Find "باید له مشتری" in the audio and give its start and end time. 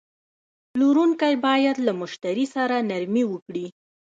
1.45-2.45